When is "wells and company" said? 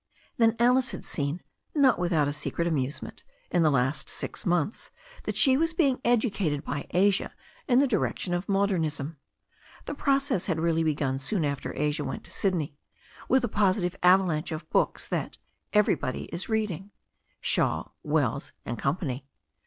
18.01-19.27